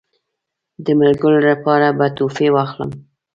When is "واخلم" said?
2.55-2.91